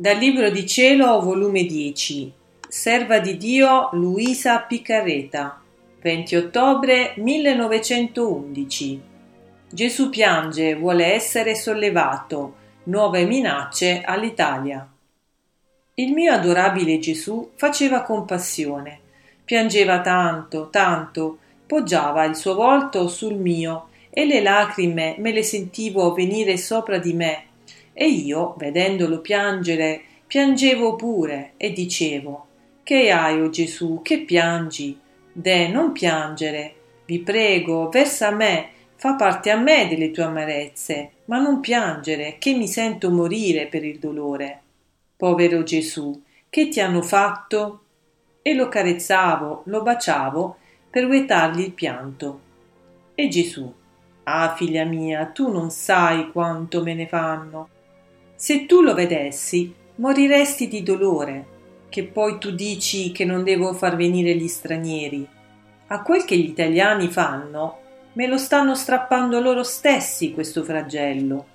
[0.00, 2.32] Dal Libro di Cielo, volume 10,
[2.66, 5.60] Serva di Dio Luisa Piccarreta,
[6.00, 9.02] 20 ottobre 1911.
[9.70, 12.54] Gesù piange, vuole essere sollevato,
[12.84, 14.90] nuove minacce all'Italia.
[15.96, 19.00] Il mio adorabile Gesù faceva compassione,
[19.44, 26.14] piangeva tanto, tanto, poggiava il suo volto sul mio e le lacrime me le sentivo
[26.14, 27.48] venire sopra di me
[27.92, 32.46] e io, vedendolo piangere, piangevo pure e dicevo
[32.82, 34.98] Che hai, o oh Gesù, che piangi?
[35.32, 36.74] De, non piangere,
[37.06, 42.36] vi prego, versa a me, fa parte a me delle tue amarezze, ma non piangere,
[42.38, 44.60] che mi sento morire per il dolore.
[45.16, 47.80] Povero Gesù, che ti hanno fatto?
[48.42, 50.56] E lo carezzavo, lo baciavo
[50.88, 52.40] per guetargli il pianto.
[53.14, 53.72] E Gesù,
[54.24, 57.68] ah figlia mia, tu non sai quanto me ne fanno.
[58.42, 61.46] Se tu lo vedessi, moriresti di dolore,
[61.90, 65.28] che poi tu dici che non devo far venire gli stranieri.
[65.88, 67.80] A quel che gli italiani fanno,
[68.14, 71.46] me lo stanno strappando loro stessi questo flagello.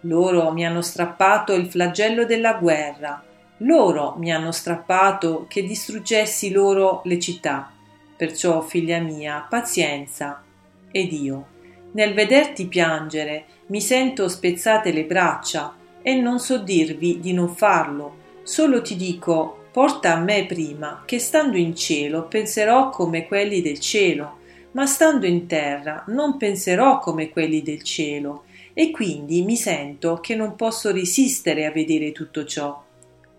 [0.00, 3.22] Loro mi hanno strappato il flagello della guerra,
[3.58, 7.70] loro mi hanno strappato che distruggessi loro le città.
[8.16, 10.42] Perciò, figlia mia, pazienza.
[10.90, 11.46] Ed io,
[11.92, 18.16] nel vederti piangere, mi sento spezzate le braccia, e non so dirvi di non farlo,
[18.42, 23.78] solo ti dico porta a me prima, che stando in cielo penserò come quelli del
[23.78, 24.38] cielo,
[24.72, 30.34] ma stando in terra non penserò come quelli del cielo, e quindi mi sento che
[30.34, 32.82] non posso resistere a vedere tutto ciò.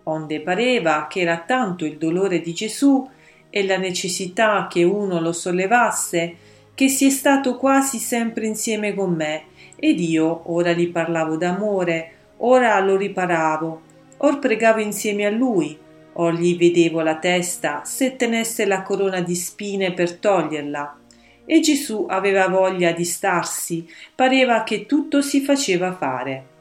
[0.03, 3.08] Onde pareva che era tanto il dolore di Gesù
[3.50, 6.36] e la necessità che uno lo sollevasse,
[6.73, 9.44] che si è stato quasi sempre insieme con me,
[9.75, 12.11] ed io ora gli parlavo d'amore,
[12.46, 13.82] ora lo riparavo,
[14.18, 15.78] or pregavo insieme a lui,
[16.14, 20.98] or gli vedevo la testa se tenesse la corona di spine per toglierla.
[21.46, 26.52] E Gesù aveva voglia di starsi, pareva che tutto si faceva fare.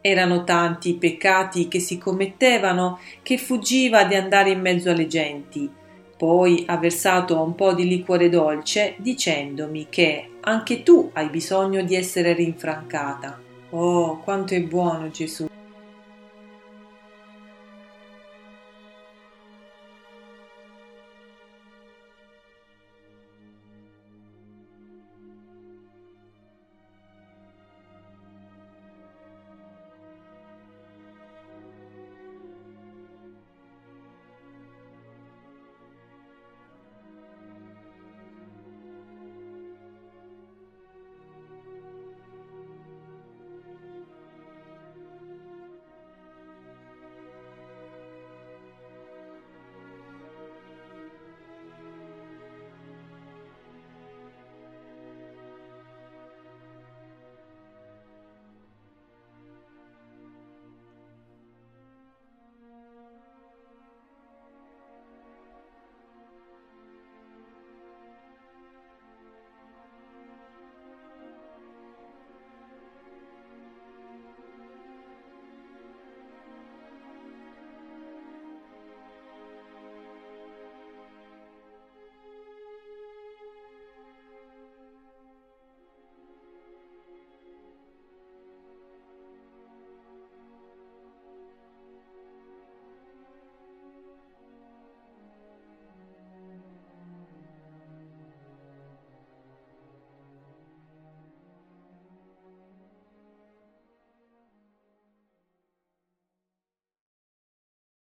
[0.00, 5.70] Erano tanti i peccati che si commettevano che fuggiva di andare in mezzo alle genti.
[6.16, 11.94] Poi ha versato un po' di liquore dolce dicendomi che anche tu hai bisogno di
[11.94, 13.45] essere rinfrancata.
[13.70, 15.55] Oh, quanto è buono Gesù!